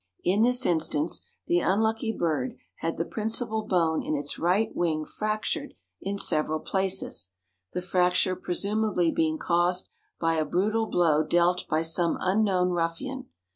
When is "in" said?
0.23-0.41, 4.01-4.15, 6.01-6.17